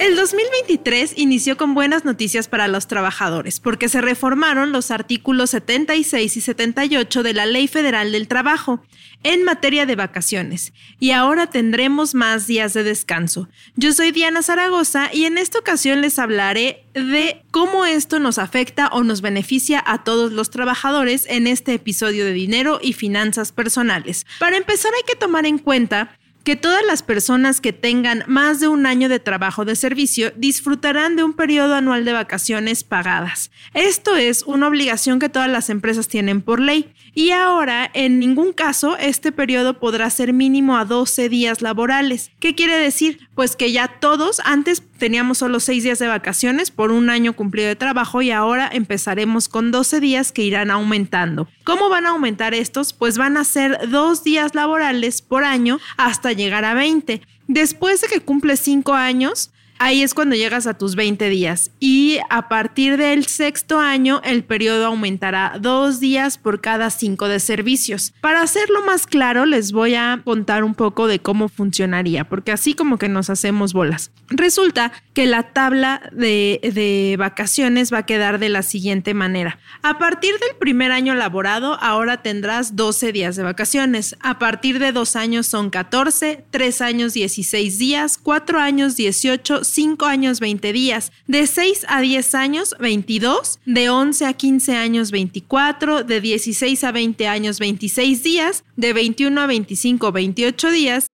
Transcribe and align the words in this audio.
el 0.00 0.16
2023 0.16 1.12
inició 1.16 1.58
con 1.58 1.74
buenas 1.74 2.06
noticias 2.06 2.48
para 2.48 2.68
los 2.68 2.86
trabajadores, 2.86 3.60
porque 3.60 3.90
se 3.90 4.00
reformaron 4.00 4.72
los 4.72 4.90
artículos 4.90 5.50
76 5.50 6.38
y 6.38 6.40
78 6.40 7.22
de 7.22 7.34
la 7.34 7.44
Ley 7.44 7.68
Federal 7.68 8.10
del 8.10 8.26
Trabajo 8.26 8.82
en 9.22 9.44
materia 9.44 9.84
de 9.84 9.96
vacaciones, 9.96 10.72
y 10.98 11.10
ahora 11.10 11.48
tendremos 11.48 12.14
más 12.14 12.46
días 12.46 12.72
de 12.72 12.82
descanso. 12.82 13.50
Yo 13.76 13.92
soy 13.92 14.12
Diana 14.12 14.42
Zaragoza 14.42 15.10
y 15.12 15.26
en 15.26 15.36
esta 15.36 15.58
ocasión 15.58 16.00
les 16.00 16.18
hablaré 16.18 16.86
de 16.94 17.42
cómo 17.50 17.84
esto 17.84 18.18
nos 18.20 18.38
afecta 18.38 18.88
o 18.88 19.04
nos 19.04 19.20
beneficia 19.20 19.84
a 19.86 20.02
todos 20.02 20.32
los 20.32 20.48
trabajadores 20.48 21.26
en 21.28 21.46
este 21.46 21.74
episodio 21.74 22.24
de 22.24 22.32
dinero 22.32 22.80
y 22.82 22.94
finanzas 22.94 23.52
personales. 23.52 24.24
Para 24.38 24.56
empezar 24.56 24.92
hay 24.94 25.02
que 25.06 25.16
tomar 25.16 25.44
en 25.44 25.58
cuenta 25.58 26.16
que 26.44 26.56
todas 26.56 26.84
las 26.86 27.02
personas 27.02 27.60
que 27.60 27.72
tengan 27.72 28.24
más 28.26 28.60
de 28.60 28.68
un 28.68 28.86
año 28.86 29.08
de 29.08 29.18
trabajo 29.18 29.64
de 29.64 29.76
servicio 29.76 30.32
disfrutarán 30.36 31.16
de 31.16 31.24
un 31.24 31.34
periodo 31.34 31.74
anual 31.74 32.04
de 32.04 32.12
vacaciones 32.12 32.84
pagadas. 32.84 33.50
Esto 33.74 34.16
es 34.16 34.42
una 34.44 34.68
obligación 34.68 35.18
que 35.18 35.28
todas 35.28 35.50
las 35.50 35.70
empresas 35.70 36.08
tienen 36.08 36.42
por 36.42 36.60
ley 36.60 36.92
y 37.14 37.30
ahora 37.30 37.90
en 37.92 38.18
ningún 38.18 38.52
caso 38.52 38.96
este 38.96 39.32
periodo 39.32 39.78
podrá 39.78 40.08
ser 40.10 40.32
mínimo 40.32 40.76
a 40.76 40.84
12 40.84 41.28
días 41.28 41.62
laborales. 41.62 42.30
¿Qué 42.40 42.54
quiere 42.54 42.78
decir? 42.78 43.28
Pues 43.34 43.56
que 43.56 43.72
ya 43.72 43.88
todos 44.00 44.40
antes 44.44 44.82
teníamos 44.98 45.38
solo 45.38 45.60
6 45.60 45.82
días 45.82 45.98
de 45.98 46.06
vacaciones 46.06 46.70
por 46.70 46.92
un 46.92 47.10
año 47.10 47.34
cumplido 47.34 47.68
de 47.68 47.76
trabajo 47.76 48.22
y 48.22 48.30
ahora 48.30 48.68
empezaremos 48.72 49.48
con 49.48 49.70
12 49.70 50.00
días 50.00 50.32
que 50.32 50.42
irán 50.42 50.70
aumentando. 50.70 51.48
¿Cómo 51.64 51.88
van 51.88 52.06
a 52.06 52.10
aumentar 52.10 52.54
estos? 52.54 52.92
Pues 52.92 53.18
van 53.18 53.36
a 53.36 53.44
ser 53.44 53.90
dos 53.90 54.24
días 54.24 54.54
laborales 54.54 55.22
por 55.22 55.44
año 55.44 55.78
hasta 55.96 56.29
llegar 56.32 56.64
a 56.64 56.74
20. 56.74 57.20
Después 57.46 58.00
de 58.00 58.08
que 58.08 58.20
cumple 58.20 58.56
5 58.56 58.92
años, 58.92 59.50
ahí 59.80 60.02
es 60.02 60.14
cuando 60.14 60.36
llegas 60.36 60.66
a 60.66 60.74
tus 60.74 60.94
20 60.94 61.28
días. 61.30 61.72
Y 61.80 62.18
a 62.28 62.48
partir 62.48 62.96
del 62.96 63.26
sexto 63.26 63.80
año, 63.80 64.20
el 64.22 64.44
periodo 64.44 64.86
aumentará 64.86 65.56
dos 65.58 65.98
días 65.98 66.38
por 66.38 66.60
cada 66.60 66.90
cinco 66.90 67.26
de 67.28 67.40
servicios. 67.40 68.12
Para 68.20 68.42
hacerlo 68.42 68.84
más 68.84 69.06
claro, 69.06 69.46
les 69.46 69.72
voy 69.72 69.94
a 69.94 70.20
contar 70.22 70.62
un 70.64 70.74
poco 70.74 71.08
de 71.08 71.18
cómo 71.18 71.48
funcionaría, 71.48 72.28
porque 72.28 72.52
así 72.52 72.74
como 72.74 72.98
que 72.98 73.08
nos 73.08 73.30
hacemos 73.30 73.72
bolas. 73.72 74.12
Resulta 74.28 74.92
que 75.14 75.26
la 75.26 75.54
tabla 75.54 76.02
de, 76.12 76.60
de 76.74 77.16
vacaciones 77.18 77.92
va 77.92 77.98
a 77.98 78.06
quedar 78.06 78.38
de 78.38 78.50
la 78.50 78.62
siguiente 78.62 79.14
manera. 79.14 79.58
A 79.82 79.98
partir 79.98 80.32
del 80.38 80.56
primer 80.58 80.92
año 80.92 81.14
laborado, 81.14 81.78
ahora 81.80 82.22
tendrás 82.22 82.76
12 82.76 83.12
días 83.12 83.34
de 83.36 83.44
vacaciones. 83.44 84.14
A 84.20 84.38
partir 84.38 84.78
de 84.78 84.92
dos 84.92 85.16
años 85.16 85.46
son 85.46 85.70
14, 85.70 86.44
tres 86.50 86.82
años 86.82 87.14
16 87.14 87.78
días, 87.78 88.18
cuatro 88.18 88.60
años 88.60 88.96
18, 88.96 89.64
5 89.70 90.04
años 90.06 90.40
20 90.40 90.72
días, 90.72 91.12
de 91.26 91.46
6 91.46 91.86
a 91.88 92.00
10 92.00 92.34
años 92.34 92.76
22, 92.78 93.58
de 93.64 93.90
11 93.90 94.26
a 94.26 94.32
15 94.32 94.76
años 94.76 95.10
24, 95.10 96.04
de 96.04 96.20
16 96.20 96.84
a 96.84 96.92
20 96.92 97.26
años 97.26 97.58
26 97.58 98.22
días, 98.22 98.64
de 98.76 98.92
21 98.92 99.40
a 99.40 99.46
25 99.46 100.12
28 100.12 100.70
días. 100.70 101.06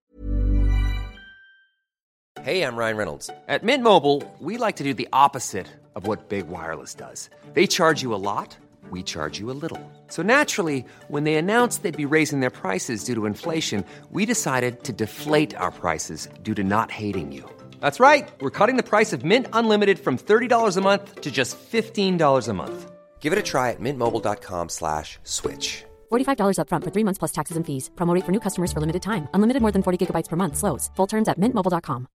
Hey, 2.47 2.61
I'm 2.61 2.77
Ryan 2.77 2.95
Reynolds. 2.95 3.29
At 3.49 3.63
Mint 3.63 3.83
Mobile, 3.83 4.23
we 4.39 4.57
like 4.57 4.77
to 4.77 4.83
do 4.85 4.93
the 4.93 5.09
opposite 5.11 5.67
of 5.95 6.07
what 6.07 6.29
Big 6.29 6.47
Wireless 6.47 6.93
does. 6.93 7.29
They 7.53 7.67
charge 7.67 8.01
you 8.01 8.13
a 8.13 8.23
lot, 8.23 8.55
we 8.89 9.03
charge 9.03 9.37
you 9.37 9.51
a 9.51 9.57
little. 9.59 9.81
So 10.07 10.23
naturally, 10.23 10.85
when 11.09 11.25
they 11.25 11.35
announced 11.35 11.83
they'd 11.83 11.97
be 11.97 12.05
raising 12.05 12.39
their 12.39 12.49
prices 12.49 13.03
due 13.03 13.15
to 13.15 13.25
inflation, 13.25 13.83
we 14.11 14.25
decided 14.25 14.85
to 14.85 14.93
deflate 14.93 15.55
our 15.55 15.71
prices 15.71 16.29
due 16.41 16.55
to 16.55 16.63
not 16.63 16.89
hating 16.89 17.33
you. 17.33 17.43
That's 17.81 17.99
right. 17.99 18.29
We're 18.39 18.57
cutting 18.59 18.77
the 18.77 18.89
price 18.91 19.11
of 19.11 19.25
Mint 19.25 19.47
Unlimited 19.51 19.99
from 19.99 20.17
$30 20.17 20.77
a 20.77 20.81
month 20.81 21.21
to 21.21 21.29
just 21.29 21.57
$15 21.59 22.47
a 22.47 22.53
month. 22.53 22.91
Give 23.19 23.33
it 23.33 23.39
a 23.39 23.43
try 23.43 23.71
at 23.71 23.81
mintmobile.com 23.81 24.69
slash 24.69 25.19
switch. 25.23 25.83
$45 26.09 26.59
upfront 26.61 26.83
for 26.85 26.91
three 26.93 27.03
months 27.03 27.19
plus 27.19 27.33
taxes 27.33 27.57
and 27.57 27.65
fees. 27.65 27.89
Promote 27.97 28.23
for 28.23 28.31
new 28.31 28.39
customers 28.39 28.71
for 28.71 28.79
limited 28.79 29.01
time. 29.01 29.27
Unlimited 29.33 29.61
more 29.61 29.73
than 29.73 29.83
40 29.83 29.97
gigabytes 30.05 30.29
per 30.29 30.37
month. 30.37 30.55
Slows. 30.55 30.89
Full 30.95 31.07
terms 31.07 31.27
at 31.27 31.37
mintmobile.com. 31.37 32.07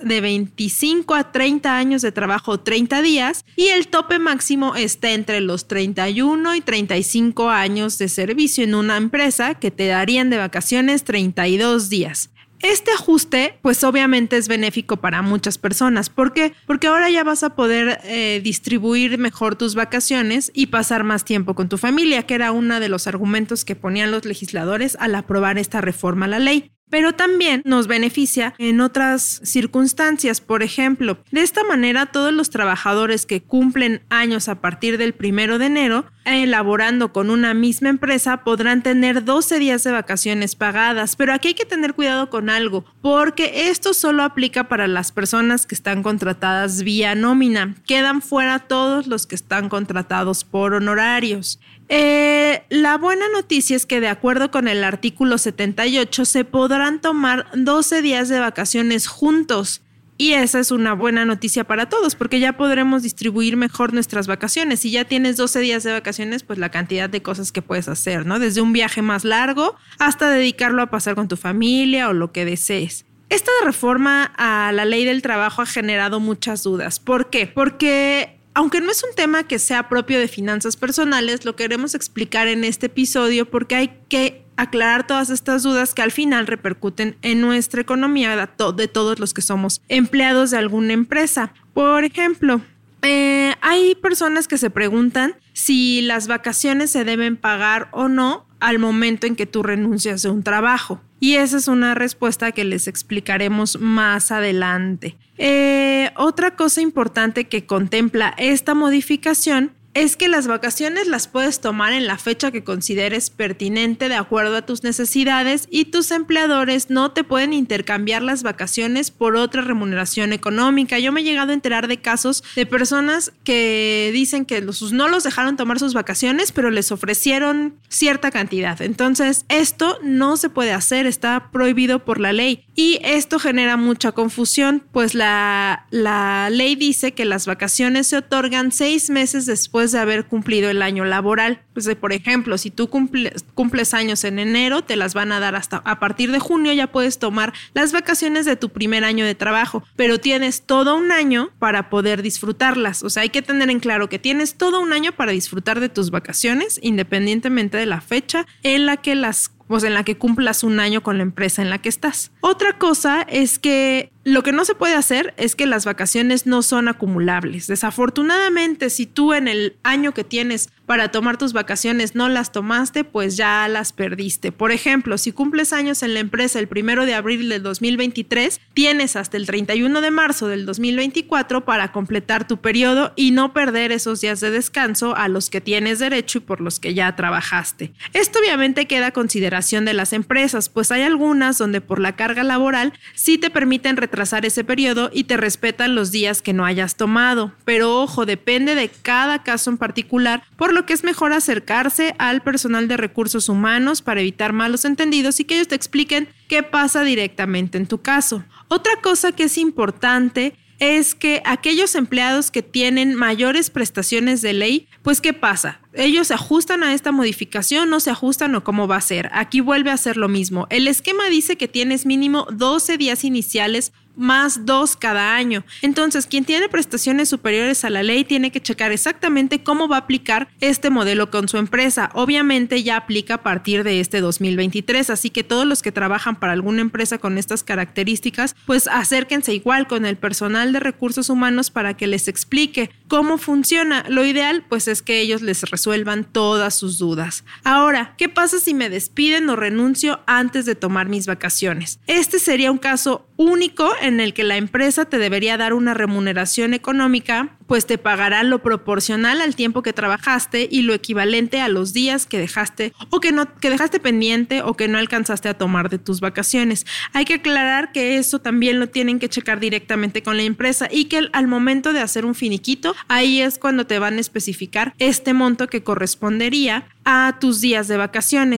De 0.00 0.20
25 0.20 1.12
a 1.12 1.32
30 1.32 1.76
años 1.76 2.02
de 2.02 2.12
trabajo, 2.12 2.60
30 2.60 3.02
días. 3.02 3.44
Y 3.56 3.68
el 3.68 3.88
tope 3.88 4.20
máximo 4.20 4.76
está 4.76 5.10
entre 5.10 5.40
los 5.40 5.66
31 5.66 6.54
y 6.54 6.60
35 6.60 7.50
años 7.50 7.98
de 7.98 8.08
servicio 8.08 8.62
en 8.62 8.76
una 8.76 8.96
empresa 8.96 9.56
que 9.56 9.72
te 9.72 9.88
darían 9.88 10.30
de 10.30 10.38
vacaciones 10.38 11.02
32 11.02 11.88
días. 11.88 12.30
Este 12.60 12.90
ajuste, 12.90 13.58
pues 13.62 13.84
obviamente 13.84 14.36
es 14.36 14.48
benéfico 14.48 14.96
para 14.96 15.22
muchas 15.22 15.58
personas. 15.58 16.10
¿Por 16.10 16.32
qué? 16.32 16.52
Porque 16.66 16.88
ahora 16.88 17.08
ya 17.10 17.24
vas 17.24 17.42
a 17.42 17.54
poder 17.54 18.00
eh, 18.04 18.40
distribuir 18.42 19.18
mejor 19.18 19.56
tus 19.56 19.74
vacaciones 19.74 20.50
y 20.54 20.66
pasar 20.66 21.04
más 21.04 21.24
tiempo 21.24 21.54
con 21.54 21.68
tu 21.68 21.78
familia, 21.78 22.24
que 22.24 22.34
era 22.34 22.52
uno 22.52 22.80
de 22.80 22.88
los 22.88 23.06
argumentos 23.06 23.64
que 23.64 23.76
ponían 23.76 24.10
los 24.10 24.24
legisladores 24.24 24.96
al 25.00 25.14
aprobar 25.14 25.58
esta 25.58 25.80
reforma 25.80 26.26
a 26.26 26.28
la 26.28 26.38
ley 26.38 26.72
pero 26.90 27.12
también 27.12 27.62
nos 27.64 27.86
beneficia 27.86 28.54
en 28.58 28.80
otras 28.80 29.40
circunstancias. 29.44 30.40
Por 30.40 30.62
ejemplo, 30.62 31.18
de 31.30 31.42
esta 31.42 31.64
manera 31.64 32.06
todos 32.06 32.32
los 32.32 32.50
trabajadores 32.50 33.26
que 33.26 33.42
cumplen 33.42 34.02
años 34.08 34.48
a 34.48 34.60
partir 34.60 34.98
del 34.98 35.14
primero 35.14 35.58
de 35.58 35.66
enero, 35.66 36.06
elaborando 36.36 37.12
con 37.12 37.30
una 37.30 37.54
misma 37.54 37.88
empresa, 37.88 38.44
podrán 38.44 38.82
tener 38.82 39.24
12 39.24 39.58
días 39.58 39.84
de 39.84 39.92
vacaciones 39.92 40.54
pagadas. 40.54 41.16
Pero 41.16 41.32
aquí 41.32 41.48
hay 41.48 41.54
que 41.54 41.64
tener 41.64 41.94
cuidado 41.94 42.30
con 42.30 42.50
algo, 42.50 42.84
porque 43.00 43.70
esto 43.70 43.94
solo 43.94 44.22
aplica 44.22 44.68
para 44.68 44.86
las 44.86 45.12
personas 45.12 45.66
que 45.66 45.74
están 45.74 46.02
contratadas 46.02 46.82
vía 46.82 47.14
nómina. 47.14 47.74
Quedan 47.86 48.22
fuera 48.22 48.58
todos 48.60 49.06
los 49.06 49.26
que 49.26 49.34
están 49.34 49.68
contratados 49.68 50.44
por 50.44 50.74
honorarios. 50.74 51.60
Eh, 51.88 52.64
la 52.68 52.98
buena 52.98 53.24
noticia 53.30 53.74
es 53.74 53.86
que 53.86 54.00
de 54.00 54.08
acuerdo 54.08 54.50
con 54.50 54.68
el 54.68 54.84
artículo 54.84 55.38
78 55.38 56.24
se 56.26 56.44
podrán 56.44 57.00
tomar 57.00 57.46
12 57.54 58.02
días 58.02 58.28
de 58.28 58.40
vacaciones 58.40 59.06
juntos. 59.06 59.82
Y 60.20 60.32
esa 60.32 60.58
es 60.58 60.72
una 60.72 60.94
buena 60.94 61.24
noticia 61.24 61.62
para 61.62 61.88
todos, 61.88 62.16
porque 62.16 62.40
ya 62.40 62.56
podremos 62.56 63.04
distribuir 63.04 63.56
mejor 63.56 63.94
nuestras 63.94 64.26
vacaciones. 64.26 64.80
Si 64.80 64.90
ya 64.90 65.04
tienes 65.04 65.36
12 65.36 65.60
días 65.60 65.84
de 65.84 65.92
vacaciones, 65.92 66.42
pues 66.42 66.58
la 66.58 66.70
cantidad 66.70 67.08
de 67.08 67.22
cosas 67.22 67.52
que 67.52 67.62
puedes 67.62 67.86
hacer, 67.86 68.26
¿no? 68.26 68.40
Desde 68.40 68.60
un 68.60 68.72
viaje 68.72 69.00
más 69.00 69.24
largo 69.24 69.76
hasta 70.00 70.28
dedicarlo 70.28 70.82
a 70.82 70.90
pasar 70.90 71.14
con 71.14 71.28
tu 71.28 71.36
familia 71.36 72.08
o 72.08 72.12
lo 72.12 72.32
que 72.32 72.44
desees. 72.44 73.06
Esta 73.28 73.52
reforma 73.64 74.24
a 74.36 74.72
la 74.72 74.84
ley 74.84 75.04
del 75.04 75.22
trabajo 75.22 75.62
ha 75.62 75.66
generado 75.66 76.18
muchas 76.18 76.64
dudas. 76.64 76.98
¿Por 76.98 77.30
qué? 77.30 77.46
Porque 77.46 78.40
aunque 78.54 78.80
no 78.80 78.90
es 78.90 79.04
un 79.04 79.14
tema 79.14 79.44
que 79.44 79.60
sea 79.60 79.88
propio 79.88 80.18
de 80.18 80.26
finanzas 80.26 80.76
personales, 80.76 81.44
lo 81.44 81.54
queremos 81.54 81.94
explicar 81.94 82.48
en 82.48 82.64
este 82.64 82.86
episodio 82.86 83.48
porque 83.48 83.76
hay 83.76 84.00
que 84.08 84.47
aclarar 84.58 85.06
todas 85.06 85.30
estas 85.30 85.62
dudas 85.62 85.94
que 85.94 86.02
al 86.02 86.10
final 86.10 86.48
repercuten 86.48 87.16
en 87.22 87.40
nuestra 87.40 87.80
economía 87.80 88.50
de 88.76 88.88
todos 88.88 89.20
los 89.20 89.32
que 89.32 89.40
somos 89.40 89.80
empleados 89.88 90.50
de 90.50 90.58
alguna 90.58 90.92
empresa. 90.92 91.54
Por 91.72 92.04
ejemplo, 92.04 92.60
eh, 93.02 93.54
hay 93.60 93.94
personas 93.94 94.48
que 94.48 94.58
se 94.58 94.68
preguntan 94.68 95.36
si 95.52 96.02
las 96.02 96.26
vacaciones 96.26 96.90
se 96.90 97.04
deben 97.04 97.36
pagar 97.36 97.88
o 97.92 98.08
no 98.08 98.46
al 98.58 98.80
momento 98.80 99.28
en 99.28 99.36
que 99.36 99.46
tú 99.46 99.62
renuncias 99.62 100.22
de 100.22 100.30
un 100.30 100.42
trabajo. 100.42 101.00
Y 101.20 101.36
esa 101.36 101.56
es 101.56 101.68
una 101.68 101.94
respuesta 101.94 102.50
que 102.50 102.64
les 102.64 102.88
explicaremos 102.88 103.78
más 103.80 104.32
adelante. 104.32 105.16
Eh, 105.36 106.10
otra 106.16 106.56
cosa 106.56 106.80
importante 106.80 107.44
que 107.44 107.64
contempla 107.64 108.34
esta 108.38 108.74
modificación 108.74 109.70
es 110.00 110.16
que 110.16 110.28
las 110.28 110.46
vacaciones 110.46 111.08
las 111.08 111.26
puedes 111.26 111.60
tomar 111.60 111.92
en 111.92 112.06
la 112.06 112.18
fecha 112.18 112.52
que 112.52 112.62
consideres 112.62 113.30
pertinente 113.30 114.08
de 114.08 114.14
acuerdo 114.14 114.56
a 114.56 114.62
tus 114.62 114.84
necesidades 114.84 115.66
y 115.72 115.86
tus 115.86 116.12
empleadores 116.12 116.88
no 116.88 117.10
te 117.10 117.24
pueden 117.24 117.52
intercambiar 117.52 118.22
las 118.22 118.44
vacaciones 118.44 119.10
por 119.10 119.34
otra 119.34 119.62
remuneración 119.62 120.32
económica. 120.32 121.00
Yo 121.00 121.10
me 121.10 121.22
he 121.22 121.24
llegado 121.24 121.50
a 121.50 121.54
enterar 121.54 121.88
de 121.88 122.00
casos 122.00 122.44
de 122.54 122.64
personas 122.64 123.32
que 123.42 124.10
dicen 124.12 124.44
que 124.44 124.60
los, 124.60 124.92
no 124.92 125.08
los 125.08 125.24
dejaron 125.24 125.56
tomar 125.56 125.80
sus 125.80 125.94
vacaciones, 125.94 126.52
pero 126.52 126.70
les 126.70 126.92
ofrecieron 126.92 127.74
cierta 127.88 128.30
cantidad. 128.30 128.80
Entonces, 128.80 129.46
esto 129.48 129.98
no 130.04 130.36
se 130.36 130.48
puede 130.48 130.72
hacer, 130.72 131.06
está 131.06 131.50
prohibido 131.50 132.04
por 132.04 132.20
la 132.20 132.32
ley. 132.32 132.67
Y 132.80 133.00
esto 133.02 133.40
genera 133.40 133.76
mucha 133.76 134.12
confusión, 134.12 134.84
pues 134.92 135.16
la, 135.16 135.84
ley 135.90 136.76
dice 136.76 137.10
que 137.10 137.24
las 137.24 137.44
vacaciones 137.44 138.06
se 138.06 138.18
otorgan 138.18 138.70
seis 138.70 139.10
meses 139.10 139.46
después 139.46 139.90
de 139.90 139.98
haber 139.98 140.26
cumplido 140.26 140.70
el 140.70 140.80
año 140.80 141.04
laboral. 141.04 141.60
Pues, 141.72 141.92
por 141.96 142.12
ejemplo, 142.12 142.56
si 142.56 142.70
tú 142.70 142.88
cumples, 142.88 143.44
cumples 143.54 143.94
años 143.94 144.22
en 144.22 144.38
enero, 144.38 144.82
te 144.82 144.94
las 144.94 145.12
van 145.12 145.32
a 145.32 145.40
dar 145.40 145.56
hasta 145.56 145.78
a 145.78 145.98
partir 145.98 146.30
de 146.30 146.38
junio, 146.38 146.72
ya 146.72 146.86
puedes 146.86 147.18
tomar 147.18 147.52
las 147.74 147.90
vacaciones 147.92 148.46
de 148.46 148.54
tu 148.54 148.68
primer 148.68 149.02
año 149.02 149.26
de 149.26 149.34
trabajo, 149.34 149.82
pero 149.96 150.20
tienes 150.20 150.62
todo 150.62 150.94
un 150.94 151.10
año 151.10 151.50
para 151.58 151.90
poder 151.90 152.22
disfrutarlas. 152.22 153.02
O 153.02 153.10
sea, 153.10 153.24
hay 153.24 153.30
que 153.30 153.42
tener 153.42 153.70
en 153.70 153.80
claro 153.80 154.08
que 154.08 154.20
tienes 154.20 154.54
todo 154.54 154.80
un 154.80 154.92
año 154.92 155.10
para 155.10 155.32
disfrutar 155.32 155.80
de 155.80 155.88
tus 155.88 156.12
vacaciones, 156.12 156.78
independientemente 156.80 157.76
de 157.76 157.86
la 157.86 158.00
fecha 158.00 158.46
en 158.62 158.86
la 158.86 158.98
que 158.98 159.16
las 159.16 159.50
pues 159.68 159.84
en 159.84 159.94
la 159.94 160.02
que 160.02 160.18
cumplas 160.18 160.64
un 160.64 160.80
año 160.80 161.02
con 161.02 161.18
la 161.18 161.22
empresa 161.22 161.62
en 161.62 161.70
la 161.70 161.78
que 161.78 161.88
estás. 161.88 162.32
Otra 162.40 162.78
cosa 162.78 163.22
es 163.22 163.58
que 163.58 164.10
lo 164.28 164.42
que 164.42 164.52
no 164.52 164.66
se 164.66 164.74
puede 164.74 164.94
hacer 164.94 165.32
es 165.38 165.56
que 165.56 165.64
las 165.64 165.86
vacaciones 165.86 166.46
no 166.46 166.60
son 166.60 166.88
acumulables. 166.88 167.66
Desafortunadamente, 167.66 168.90
si 168.90 169.06
tú 169.06 169.32
en 169.32 169.48
el 169.48 169.76
año 169.82 170.12
que 170.12 170.22
tienes 170.22 170.68
para 170.84 171.10
tomar 171.10 171.38
tus 171.38 171.54
vacaciones 171.54 172.14
no 172.14 172.28
las 172.28 172.52
tomaste, 172.52 173.04
pues 173.04 173.36
ya 173.38 173.66
las 173.68 173.92
perdiste. 173.92 174.52
Por 174.52 174.70
ejemplo, 174.70 175.16
si 175.16 175.32
cumples 175.32 175.72
años 175.72 176.02
en 176.02 176.12
la 176.12 176.20
empresa 176.20 176.58
el 176.58 176.68
primero 176.68 177.06
de 177.06 177.14
abril 177.14 177.48
del 177.48 177.62
2023, 177.62 178.60
tienes 178.74 179.16
hasta 179.16 179.38
el 179.38 179.46
31 179.46 180.00
de 180.00 180.10
marzo 180.10 180.46
del 180.48 180.66
2024 180.66 181.64
para 181.64 181.92
completar 181.92 182.46
tu 182.46 182.58
periodo 182.58 183.12
y 183.16 183.30
no 183.30 183.54
perder 183.54 183.92
esos 183.92 184.20
días 184.20 184.40
de 184.40 184.50
descanso 184.50 185.16
a 185.16 185.28
los 185.28 185.48
que 185.48 185.62
tienes 185.62 186.00
derecho 186.00 186.38
y 186.38 186.42
por 186.42 186.60
los 186.60 186.80
que 186.80 186.92
ya 186.92 187.16
trabajaste. 187.16 187.92
Esto 188.12 188.40
obviamente 188.40 188.86
queda 188.86 189.08
a 189.08 189.12
consideración 189.12 189.86
de 189.86 189.94
las 189.94 190.12
empresas, 190.12 190.68
pues 190.68 190.92
hay 190.92 191.02
algunas 191.02 191.56
donde 191.56 191.80
por 191.80 191.98
la 191.98 192.16
carga 192.16 192.44
laboral 192.44 192.92
sí 193.14 193.38
te 193.38 193.50
permiten 193.50 193.96
retrasar 193.96 194.17
ese 194.44 194.64
periodo 194.64 195.10
y 195.12 195.24
te 195.24 195.36
respetan 195.36 195.94
los 195.94 196.10
días 196.10 196.42
que 196.42 196.52
no 196.52 196.64
hayas 196.64 196.96
tomado. 196.96 197.52
Pero 197.64 198.00
ojo, 198.00 198.26
depende 198.26 198.74
de 198.74 198.88
cada 198.88 199.42
caso 199.42 199.70
en 199.70 199.78
particular, 199.78 200.42
por 200.56 200.72
lo 200.72 200.86
que 200.86 200.92
es 200.92 201.04
mejor 201.04 201.32
acercarse 201.32 202.14
al 202.18 202.42
personal 202.42 202.88
de 202.88 202.96
recursos 202.96 203.48
humanos 203.48 204.02
para 204.02 204.20
evitar 204.20 204.52
malos 204.52 204.84
entendidos 204.84 205.40
y 205.40 205.44
que 205.44 205.54
ellos 205.54 205.68
te 205.68 205.74
expliquen 205.74 206.28
qué 206.48 206.62
pasa 206.62 207.02
directamente 207.02 207.78
en 207.78 207.86
tu 207.86 207.98
caso. 207.98 208.44
Otra 208.68 208.92
cosa 209.02 209.32
que 209.32 209.44
es 209.44 209.58
importante 209.58 210.54
es 210.78 211.14
que 211.14 211.42
aquellos 211.44 211.94
empleados 211.94 212.50
que 212.50 212.62
tienen 212.62 213.14
mayores 213.14 213.70
prestaciones 213.70 214.42
de 214.42 214.52
ley, 214.52 214.88
pues 215.02 215.20
¿qué 215.20 215.32
pasa? 215.32 215.80
Ellos 215.92 216.28
se 216.28 216.34
ajustan 216.34 216.84
a 216.84 216.94
esta 216.94 217.10
modificación, 217.10 217.90
no 217.90 217.98
se 217.98 218.10
ajustan 218.10 218.54
o 218.54 218.62
cómo 218.62 218.86
va 218.86 218.96
a 218.96 219.00
ser. 219.00 219.28
Aquí 219.32 219.60
vuelve 219.60 219.90
a 219.90 219.96
ser 219.96 220.16
lo 220.16 220.28
mismo. 220.28 220.66
El 220.70 220.86
esquema 220.86 221.28
dice 221.28 221.56
que 221.56 221.66
tienes 221.66 222.06
mínimo 222.06 222.46
12 222.52 222.96
días 222.96 223.24
iniciales 223.24 223.92
más 224.18 224.66
dos 224.66 224.96
cada 224.96 225.34
año. 225.34 225.64
Entonces, 225.80 226.26
quien 226.26 226.44
tiene 226.44 226.68
prestaciones 226.68 227.28
superiores 227.28 227.84
a 227.84 227.90
la 227.90 228.02
ley 228.02 228.24
tiene 228.24 228.50
que 228.50 228.60
checar 228.60 228.92
exactamente 228.92 229.62
cómo 229.62 229.88
va 229.88 229.96
a 229.96 230.00
aplicar 230.00 230.48
este 230.60 230.90
modelo 230.90 231.30
con 231.30 231.48
su 231.48 231.56
empresa. 231.56 232.10
Obviamente 232.14 232.82
ya 232.82 232.96
aplica 232.96 233.34
a 233.34 233.42
partir 233.42 233.84
de 233.84 234.00
este 234.00 234.20
2023, 234.20 235.10
así 235.10 235.30
que 235.30 235.44
todos 235.44 235.66
los 235.66 235.82
que 235.82 235.92
trabajan 235.92 236.38
para 236.38 236.52
alguna 236.52 236.82
empresa 236.82 237.18
con 237.18 237.38
estas 237.38 237.62
características, 237.62 238.56
pues 238.66 238.88
acérquense 238.88 239.54
igual 239.54 239.86
con 239.86 240.04
el 240.04 240.16
personal 240.16 240.72
de 240.72 240.80
recursos 240.80 241.30
humanos 241.30 241.70
para 241.70 241.96
que 241.96 242.06
les 242.06 242.28
explique 242.28 242.90
cómo 243.06 243.38
funciona. 243.38 244.04
Lo 244.08 244.24
ideal, 244.24 244.64
pues 244.68 244.88
es 244.88 245.02
que 245.02 245.20
ellos 245.20 245.42
les 245.42 245.62
resuelvan 245.62 246.24
todas 246.24 246.74
sus 246.74 246.98
dudas. 246.98 247.44
Ahora, 247.64 248.14
¿qué 248.18 248.28
pasa 248.28 248.58
si 248.58 248.74
me 248.74 248.90
despiden 248.90 249.48
o 249.48 249.56
renuncio 249.56 250.20
antes 250.26 250.66
de 250.66 250.74
tomar 250.74 251.08
mis 251.08 251.26
vacaciones? 251.26 252.00
Este 252.06 252.38
sería 252.38 252.72
un 252.72 252.78
caso 252.78 253.28
único 253.36 253.92
en 254.08 254.20
el 254.20 254.34
que 254.34 254.44
la 254.44 254.56
empresa 254.56 255.04
te 255.04 255.18
debería 255.18 255.56
dar 255.56 255.72
una 255.72 255.94
remuneración 255.94 256.74
económica, 256.74 257.56
pues 257.66 257.86
te 257.86 257.98
pagará 257.98 258.42
lo 258.42 258.60
proporcional 258.60 259.40
al 259.40 259.54
tiempo 259.54 259.82
que 259.82 259.92
trabajaste 259.92 260.68
y 260.70 260.82
lo 260.82 260.94
equivalente 260.94 261.60
a 261.60 261.68
los 261.68 261.92
días 261.92 262.26
que 262.26 262.38
dejaste 262.38 262.92
o 263.10 263.20
que 263.20 263.30
no 263.30 263.54
que 263.60 263.70
dejaste 263.70 264.00
pendiente 264.00 264.62
o 264.62 264.74
que 264.74 264.88
no 264.88 264.98
alcanzaste 264.98 265.48
a 265.48 265.54
tomar 265.54 265.90
de 265.90 265.98
tus 265.98 266.20
vacaciones. 266.20 266.86
Hay 267.12 267.24
que 267.24 267.34
aclarar 267.34 267.92
que 267.92 268.16
eso 268.16 268.40
también 268.40 268.80
lo 268.80 268.88
tienen 268.88 269.18
que 269.18 269.28
checar 269.28 269.60
directamente 269.60 270.22
con 270.22 270.36
la 270.36 270.42
empresa 270.42 270.88
y 270.90 271.04
que 271.04 271.28
al 271.32 271.46
momento 271.46 271.92
de 271.92 272.00
hacer 272.00 272.24
un 272.24 272.34
finiquito, 272.34 272.96
ahí 273.08 273.40
es 273.40 273.58
cuando 273.58 273.86
te 273.86 273.98
van 273.98 274.16
a 274.16 274.20
especificar 274.20 274.94
este 274.98 275.34
monto 275.34 275.68
que 275.68 275.82
correspondería 275.82 276.88
a 277.04 277.36
tus 277.40 277.60
días 277.60 277.88
de 277.88 277.96
vacaciones. 277.96 278.57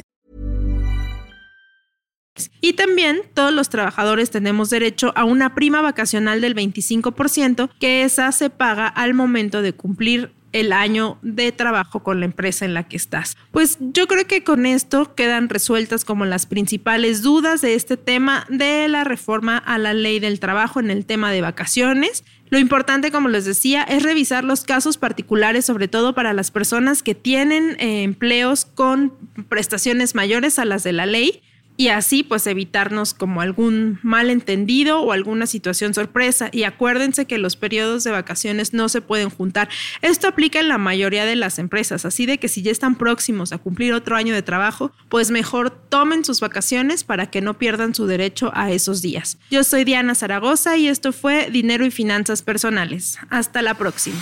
Y 2.61 2.73
también 2.73 3.21
todos 3.33 3.53
los 3.53 3.69
trabajadores 3.69 4.31
tenemos 4.31 4.69
derecho 4.69 5.11
a 5.15 5.25
una 5.25 5.53
prima 5.53 5.81
vacacional 5.81 6.41
del 6.41 6.55
25%, 6.55 7.69
que 7.79 8.03
esa 8.03 8.31
se 8.31 8.49
paga 8.49 8.87
al 8.87 9.13
momento 9.13 9.61
de 9.61 9.73
cumplir 9.73 10.31
el 10.53 10.73
año 10.73 11.17
de 11.21 11.51
trabajo 11.51 12.03
con 12.03 12.19
la 12.19 12.25
empresa 12.25 12.65
en 12.65 12.73
la 12.73 12.87
que 12.87 12.97
estás. 12.97 13.37
Pues 13.51 13.77
yo 13.79 14.07
creo 14.07 14.27
que 14.27 14.43
con 14.43 14.65
esto 14.65 15.15
quedan 15.15 15.49
resueltas 15.49 16.03
como 16.03 16.25
las 16.25 16.45
principales 16.45 17.21
dudas 17.21 17.61
de 17.61 17.75
este 17.75 17.95
tema 17.97 18.45
de 18.49 18.87
la 18.87 19.03
reforma 19.03 19.57
a 19.57 19.77
la 19.77 19.93
ley 19.93 20.19
del 20.19 20.39
trabajo 20.39 20.79
en 20.79 20.91
el 20.91 21.05
tema 21.05 21.31
de 21.31 21.41
vacaciones. 21.41 22.23
Lo 22.49 22.59
importante, 22.59 23.11
como 23.11 23.29
les 23.29 23.45
decía, 23.45 23.83
es 23.83 24.03
revisar 24.03 24.43
los 24.43 24.63
casos 24.63 24.97
particulares, 24.97 25.65
sobre 25.65 25.87
todo 25.87 26.13
para 26.13 26.33
las 26.33 26.51
personas 26.51 27.01
que 27.01 27.15
tienen 27.15 27.77
eh, 27.79 28.03
empleos 28.03 28.65
con 28.65 29.13
prestaciones 29.47 30.15
mayores 30.15 30.59
a 30.59 30.65
las 30.65 30.83
de 30.83 30.91
la 30.91 31.05
ley 31.05 31.41
y 31.81 31.87
así 31.87 32.21
pues 32.21 32.45
evitarnos 32.45 33.15
como 33.15 33.41
algún 33.41 33.97
malentendido 34.03 35.01
o 35.01 35.13
alguna 35.13 35.47
situación 35.47 35.95
sorpresa. 35.95 36.49
Y 36.51 36.61
acuérdense 36.61 37.25
que 37.25 37.39
los 37.39 37.55
periodos 37.55 38.03
de 38.03 38.11
vacaciones 38.11 38.71
no 38.75 38.87
se 38.87 39.01
pueden 39.01 39.31
juntar. 39.31 39.67
Esto 40.03 40.27
aplica 40.27 40.59
en 40.59 40.67
la 40.67 40.77
mayoría 40.77 41.25
de 41.25 41.35
las 41.35 41.57
empresas, 41.57 42.05
así 42.05 42.27
de 42.27 42.37
que 42.37 42.49
si 42.49 42.61
ya 42.61 42.69
están 42.69 42.93
próximos 42.93 43.51
a 43.51 43.57
cumplir 43.57 43.93
otro 43.93 44.15
año 44.15 44.35
de 44.35 44.43
trabajo, 44.43 44.91
pues 45.09 45.31
mejor 45.31 45.71
tomen 45.71 46.23
sus 46.23 46.39
vacaciones 46.39 47.03
para 47.03 47.31
que 47.31 47.41
no 47.41 47.57
pierdan 47.57 47.95
su 47.95 48.05
derecho 48.05 48.51
a 48.53 48.69
esos 48.69 49.01
días. 49.01 49.39
Yo 49.49 49.63
soy 49.63 49.83
Diana 49.83 50.13
Zaragoza 50.13 50.77
y 50.77 50.87
esto 50.87 51.11
fue 51.11 51.49
Dinero 51.49 51.83
y 51.83 51.89
Finanzas 51.89 52.43
Personales. 52.43 53.17
Hasta 53.31 53.63
la 53.63 53.73
próxima. 53.73 54.21